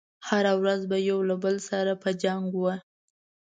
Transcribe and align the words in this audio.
هره 0.27 0.53
ورځ 0.61 0.81
به 0.91 0.97
يو 1.09 1.19
له 1.29 1.35
بل 1.43 1.55
سره 1.69 1.93
په 2.03 2.09
جنګ 2.23 2.47
و. 2.57 2.63